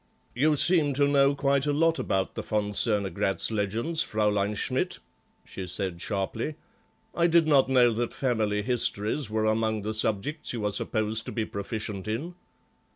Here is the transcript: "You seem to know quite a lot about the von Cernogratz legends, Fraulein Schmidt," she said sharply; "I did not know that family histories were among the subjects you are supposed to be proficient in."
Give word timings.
"You 0.33 0.55
seem 0.55 0.93
to 0.93 1.07
know 1.07 1.35
quite 1.35 1.67
a 1.67 1.71
lot 1.73 1.99
about 1.99 2.33
the 2.33 2.41
von 2.41 2.71
Cernogratz 2.71 3.51
legends, 3.51 4.01
Fraulein 4.01 4.55
Schmidt," 4.55 4.97
she 5.45 5.67
said 5.67 6.01
sharply; 6.01 6.55
"I 7.13 7.27
did 7.27 7.47
not 7.47 7.69
know 7.69 7.91
that 7.91 8.11
family 8.11 8.63
histories 8.63 9.29
were 9.29 9.45
among 9.45 9.83
the 9.83 9.93
subjects 9.93 10.53
you 10.53 10.65
are 10.65 10.71
supposed 10.71 11.27
to 11.27 11.31
be 11.31 11.45
proficient 11.45 12.07
in." 12.07 12.33